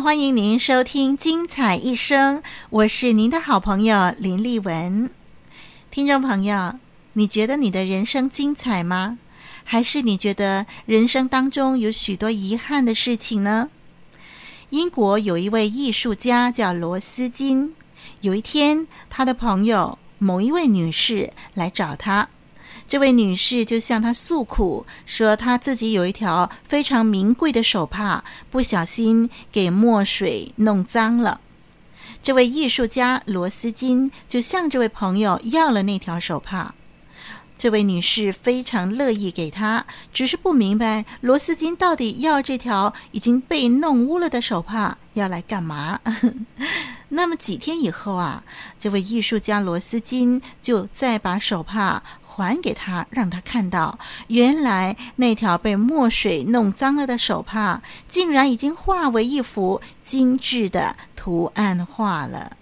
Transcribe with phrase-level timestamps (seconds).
[0.00, 2.38] 欢迎您收听《精彩一生》，
[2.70, 5.10] 我是您的好朋友林丽文。
[5.90, 6.78] 听众朋友，
[7.12, 9.18] 你觉得你的人生精彩吗？
[9.64, 13.68] 还是你觉得人生当中有许多遗憾的事情呢？
[14.70, 17.74] 英国有一位艺术家叫罗斯金。
[18.22, 22.28] 有一天，他的朋友某一位女士来找他，
[22.92, 31.40] 这位女士就向他诉苦，说她自己有一条非常名贵的手帕，不小心给墨水弄脏了。
[32.22, 36.74] 这位艺术家罗斯金就向这位朋友要了那条手帕，
[37.56, 45.98] 这位女士非常乐意给他，只是不明白罗斯金到底要这条已经被弄污了的手帕要来干嘛。
[47.14, 48.42] 那么几天以后啊，
[48.78, 62.56] 这位艺术家罗斯金就再把手帕还给他，让他看到，原来那条被墨水弄脏了的手帕，竟然已经化为一幅精致的图案画了。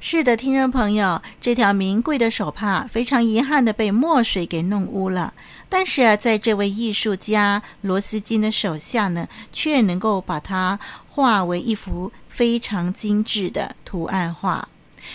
[0.00, 5.32] 是的，听众朋友，这条名贵的手帕非常遗憾的被墨水给弄污了。
[5.68, 14.68] 但是啊，在这位艺术家罗斯金的手下呢，却能够把它画为一幅非常精致的图案画。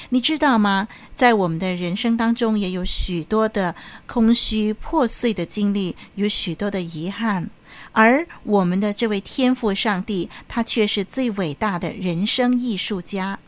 [0.10, 0.88] 你知道吗？
[1.16, 7.50] 在我们的人生当中，也有许多的空虚破碎的经历，有许多的遗憾。
[7.92, 13.40] 而我们的这位天赋上帝，他却是最伟大的人生艺术家。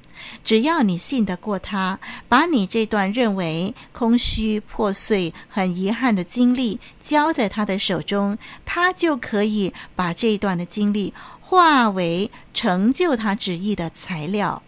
[0.44, 14.64] 只要你信得过他，把你这段认为空虚破碎、很遗憾的经历交在他的手中，他就可以把这一段的经历化为成就他旨意的材料。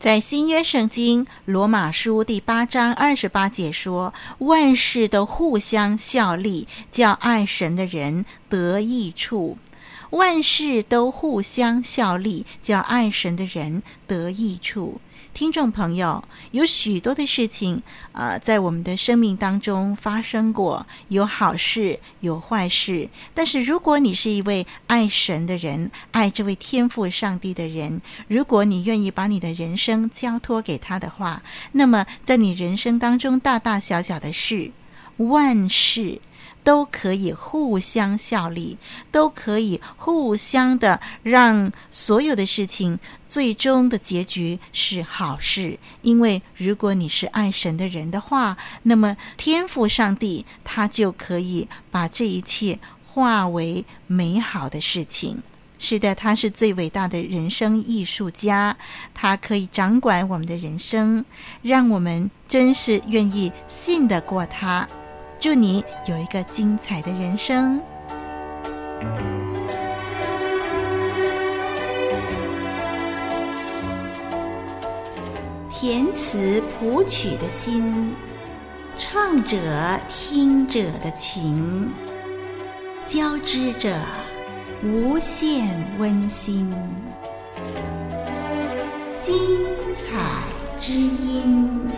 [0.00, 9.58] 在新约圣经罗马书第八章二十八节说：“万事都互相效力，叫爱神的人得益处。”
[10.08, 15.02] 万事都互相效力，叫爱神的人得益处。
[15.32, 17.82] 听众朋友，有许多的事情，
[18.12, 23.08] 呃，在我们的生命当中发生过，有好事，有坏事。
[23.32, 31.42] 但是，如果你是一位爱神的人，爱这位天赋上帝的人，如果你愿意把你的人生交托给他的话，
[31.72, 34.72] 那么在你人生当中大大小小的事，
[35.16, 36.20] 万事。
[36.62, 38.76] 都可以互相效力，
[39.10, 42.98] 都可以互相的让所有的事情
[43.30, 45.78] 最终的结局是好事。
[46.02, 55.40] 因为如果你是爱神的人的话，那么天赋上帝他就可以把这一切化为美好的事情。
[55.78, 58.76] 是的，他是最伟大的人生艺术家，
[59.14, 61.24] 他可以掌管我们的人生，
[61.62, 64.86] 让我们真是愿意信得过他。
[65.38, 67.80] 祝你有一个精彩的人生。
[75.80, 78.14] 填词谱曲的心，
[78.98, 79.56] 唱者
[80.10, 81.90] 听者的情，
[83.06, 83.98] 交织着
[84.82, 85.66] 无限
[85.98, 86.70] 温馨，
[89.18, 89.34] 精
[89.94, 90.18] 彩
[90.78, 91.88] 之音。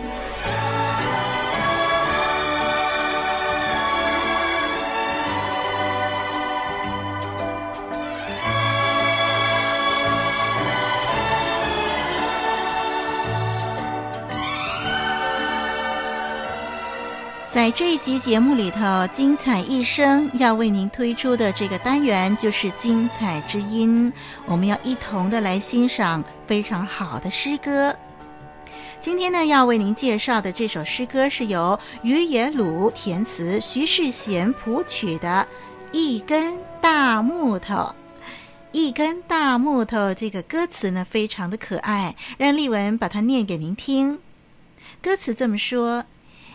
[17.52, 24.10] 在这一集节目里头，精彩一生要为您推出的这个单元就是精彩之音，
[24.46, 27.94] 我们要一同的来欣赏非常好的诗歌。
[29.02, 35.46] 今天呢，要为您介绍的这首诗歌是由于野鲁填词、徐世贤谱曲的
[35.94, 37.74] 《一根大木头》。
[38.72, 44.20] 一根大木头，这个歌词呢非常的可爱，让丽文把它念给您听。
[45.02, 46.06] 歌词这么说。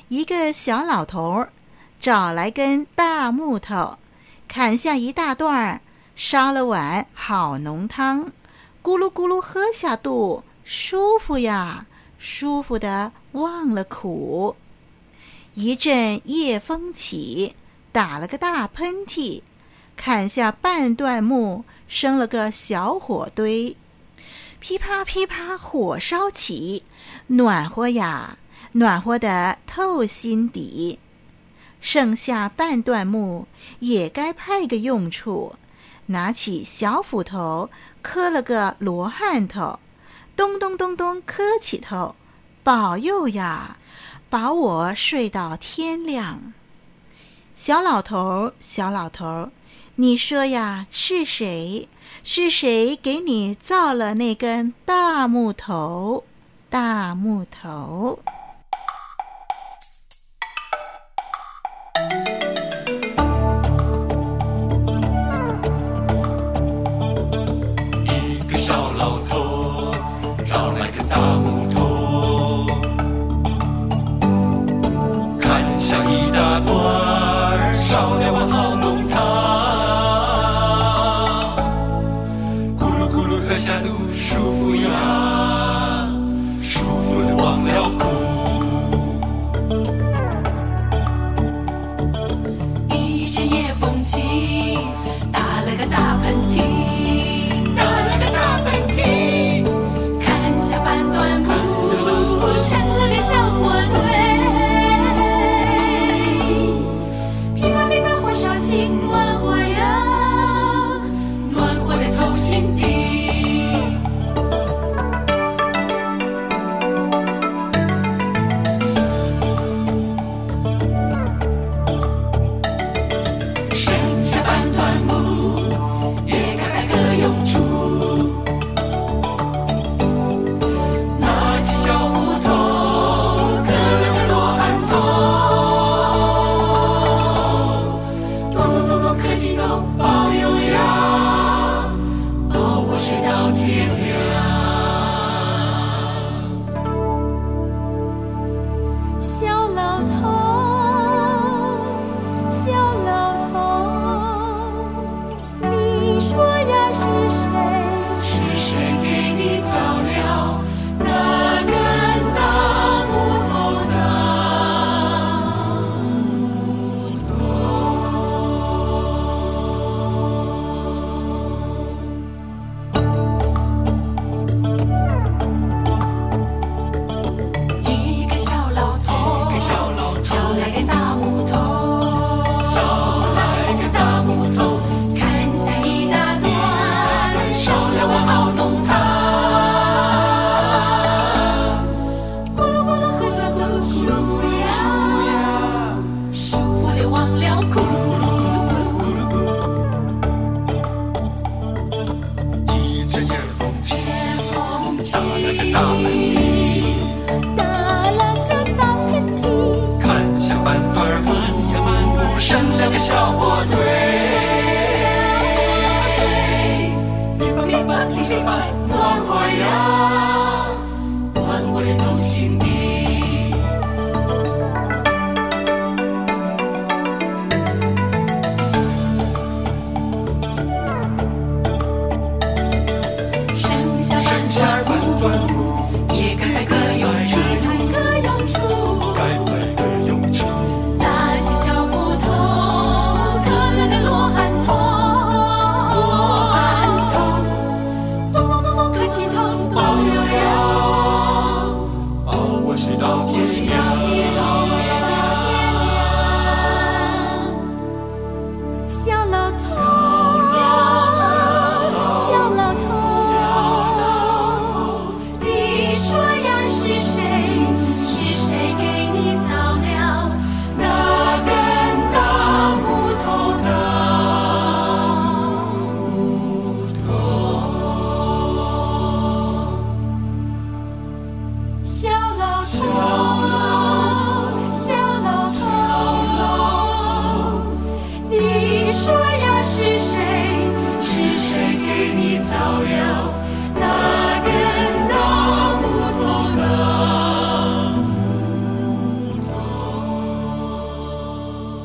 [0.09, 1.47] 一个小老头
[1.99, 3.97] 找来根大木头，
[4.47, 5.81] 砍下一大段儿，
[6.15, 8.31] 烧了碗好浓汤，
[8.81, 11.87] 咕噜咕噜喝下肚，舒服呀，
[12.17, 14.55] 舒服得忘了苦。
[15.55, 17.53] 一阵夜风起，
[17.91, 19.41] 打了个大喷嚏，
[19.97, 23.75] 砍下半段木，生了个小火堆，
[24.61, 26.83] 噼啪噼啪火烧起，
[27.27, 28.37] 暖和呀，
[28.73, 30.99] 暖和的透心底。
[31.79, 33.45] 剩下半段木，
[33.79, 35.55] 也该派个用处，
[36.07, 37.69] 拿起小斧头
[38.01, 39.79] 磕了个罗汉头，
[40.35, 42.15] 咚咚咚咚磕起头，
[42.63, 43.77] 保佑呀！
[44.29, 46.53] 保我睡到天亮。
[47.55, 49.51] 小老头，小老头，
[49.95, 51.87] 你说呀，是谁？
[52.23, 56.23] 是谁给你造了那根大木头？
[56.69, 58.19] 大木头。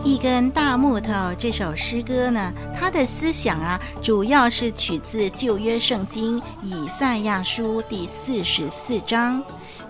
[0.05, 9.41] 一根大木头这首诗歌呢，它的思想啊，主要是取自旧约圣经以赛亚书第四十四章。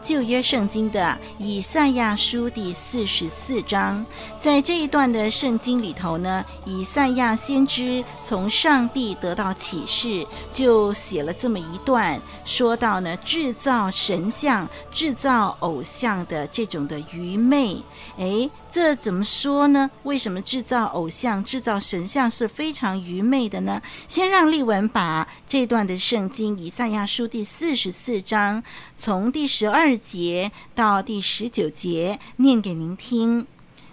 [0.03, 4.05] 旧约圣经的以赛亚书第四十四章，
[4.41, 17.81] 在这一段的圣经里头呢，以赛亚先知从上帝得到启示，就写了这么一段，说到呢，制造神像、制造偶像的这种的愚昧。
[18.17, 19.89] 诶，这怎么说呢？
[20.03, 23.81] 为什么制造偶像、制造神像是非常愚昧的呢？
[24.09, 28.63] 先让丽文把这段的圣经以赛亚书第四十四章
[28.97, 33.47] 从第十二二节到第十九节念给您听。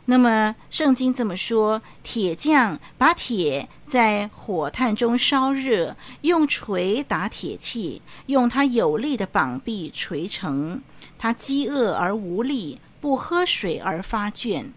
[0.05, 10.81] 那么圣经这么说：铁匠把铁在火炭中烧热，用锤打铁器，用他有力的膀臂锤成。
[11.17, 14.71] 他饥饿而无力，不喝水而发倦。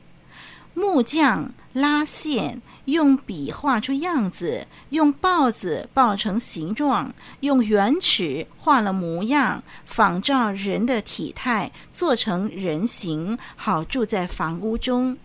[0.74, 15.16] 木匠拉线，用笔画出样子，用刨子刨成形状，用圆尺画了模样，仿照人的体态，做成人形，好住在房屋中。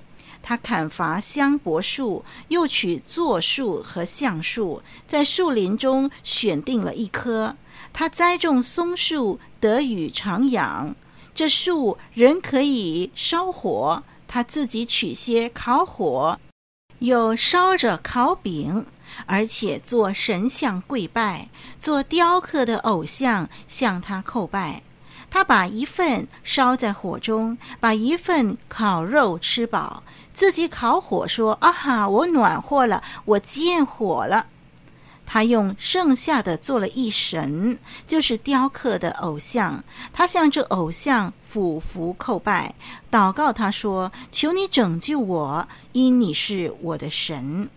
[0.43, 7.55] 他砍伐香柏树，又取柞树和橡树，在树林中选定了一棵。
[7.91, 10.95] 他栽种松树，得雨常养。
[11.33, 14.03] 这树人可以烧火。
[14.29, 16.37] 他自己取些烤火，
[16.99, 18.85] 有烧着烤饼，
[19.25, 24.81] 而且做神像跪拜，做雕刻的偶像向他叩拜。
[25.29, 30.01] 他把一份烧在火中，把一份烤肉吃饱，
[30.33, 34.47] 自己烤火说：“啊哈，我暖和了，我见火了。”
[35.29, 39.83] 他用剩下的做了一神，就是雕刻的偶像。
[40.13, 42.73] 他向这偶像俯伏叩拜，
[43.11, 47.69] 祷告他说：“求你拯救我，因你是我的神。”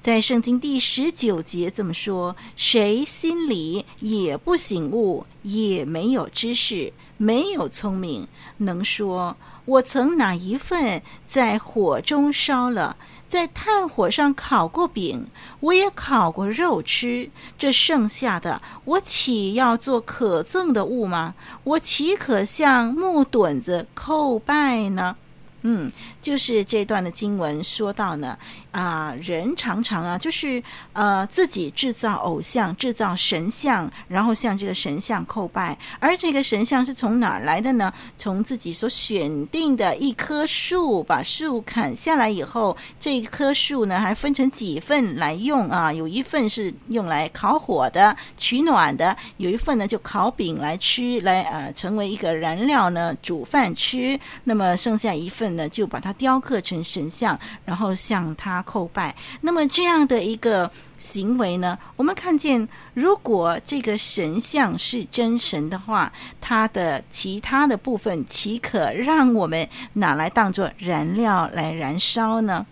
[0.00, 12.96] 在圣经第十九节这么说：“谁心里也不醒悟，也没有知识，没有聪明，能说我曾哪一份在火中烧了？”
[13.28, 15.26] 在炭火上烤过饼，
[15.60, 17.30] 我也烤过肉吃。
[17.58, 21.34] 这剩下的，我岂要做可憎的物吗？
[21.62, 25.16] 我岂可向木墩子叩拜呢？
[25.62, 25.90] 嗯，
[26.22, 28.38] 就是这段的经文说到呢，
[28.70, 30.62] 啊，人常常啊，就是
[30.92, 35.76] 呃自己制造偶像、制造神像，然后向这个神像叩拜。
[35.98, 37.92] 而这个神像是从哪儿来的呢？
[38.16, 45.92] 从自己所选定的一棵树，把树砍下来以后，这一棵树呢还分成几份来用啊？
[45.92, 54.16] 有一份是用来烤火的、取暖的，有一份呢就烤饼来吃，来呃成为一个燃料呢煮饭吃。
[54.44, 55.47] 那么剩下一份。
[55.56, 59.14] 呢，就把它雕刻成神像，然后向他叩拜。
[59.40, 72.66] 那么这样的一个行为呢，我们看见，如果这个神像是真神的话，它的其他的部分岂可让我们拿来当做燃料来燃烧呢？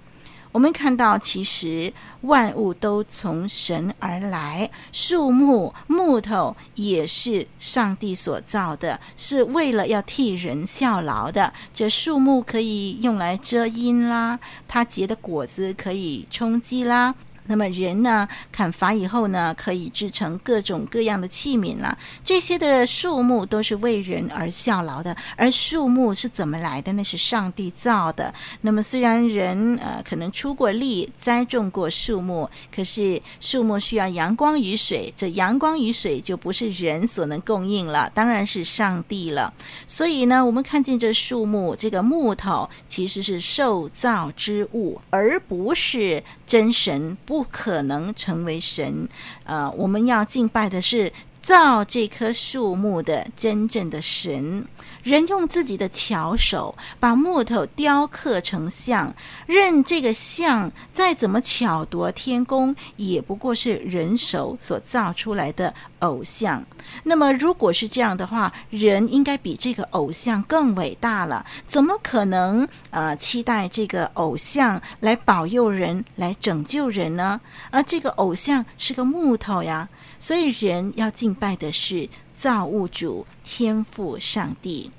[0.56, 11.52] 我们看到，其实万物都从神而来，树木、木头也是上帝所造的，是为了要替人效劳的。
[11.75, 17.14] 这树木可以用来遮阴啦，它结的果子可以充饥啦。
[17.49, 21.97] 那么人呢，砍伐以后呢，可以制成各种各样的器皿了。
[22.25, 25.17] 这些的树木都是为人而效劳的。
[25.37, 26.93] 而树木是怎么来的？
[26.93, 28.33] 那是上帝造的。
[28.62, 39.53] 那么虽然人呃可能出过力栽种过树木，可是树木需要阳光与水，这阳光与水就不是人所能供应了，当然是上帝了。
[39.87, 47.17] 所以呢，我们看见这树木，这个木头其实是受造之物，而不是真神。
[47.25, 49.07] 不不可能成为神，
[49.45, 51.12] 呃，我们要敬拜的是
[51.47, 54.67] 造这棵树木的真正的神。
[55.05, 59.15] 人用自己的巧手把木头雕刻成像，
[59.47, 66.67] 任这个像再怎么巧夺天工，也不过是人手所造出来的偶像。
[67.05, 71.47] 那么，如果是这样的话，人应该比这个偶像更伟大了。
[71.69, 77.41] 怎么可能呃期待这个偶像来保佑人、来拯救人呢？
[77.71, 79.88] 而这个偶像是个木头呀，
[80.26, 84.90] 所以人要敬拜的是造物主天赋上帝。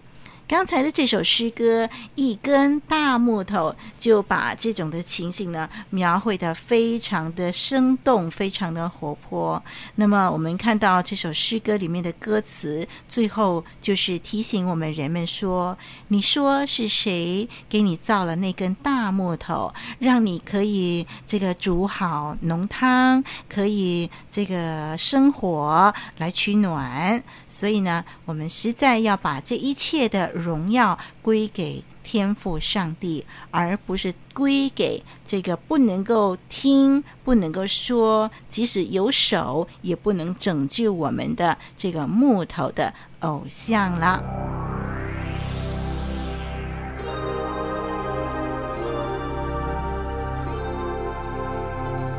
[0.47, 9.61] 刚才的这首诗歌，一根大木头，就把这种的情形呢描绘得非常的生动，非常的活泼。
[9.95, 15.77] 那么我们看到这首诗歌里面的歌词，最后就是提醒我们人们说
[16.07, 44.23] ：“你说是谁给你造了那根大木头，让你可以这个煮好浓汤，可以这个生火来取暖？”所以呢，我们实在要把这一切的荣耀归给天父上帝，而不是归给这个不能够听、不能够说，即使有手也不能拯救我们的这个木头的偶像了。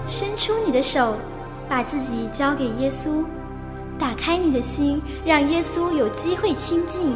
[0.09, 1.17] 伸出你的手，
[1.69, 3.25] 把自己交给耶稣。
[3.99, 7.13] 打开你的心，让耶稣有机会亲近，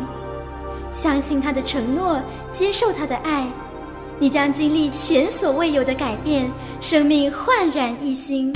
[0.91, 2.21] 相信他的承诺，
[2.51, 3.47] 接受他的爱，
[4.19, 8.53] 你将经历前所未有的改变，生命焕然一新。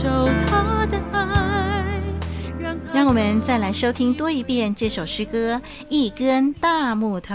[0.00, 2.00] 受他的爱。
[2.58, 5.56] 让，让我们再来收听多一遍这首诗歌
[5.90, 7.34] 《一根大木头》。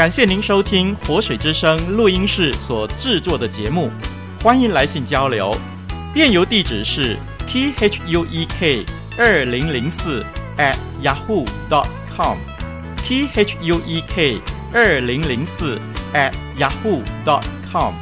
[0.00, 3.90] 感谢您收听活水之声录音室所制作的节目，
[4.42, 5.54] 欢迎来信交流。
[6.14, 8.82] 电邮地址是 t h u e k
[9.18, 10.24] 二零零四
[10.56, 11.86] at yahoo dot
[12.16, 12.38] com
[12.96, 14.40] t h u e k
[14.72, 15.78] 二零零四
[16.14, 17.92] at yahoo dot com。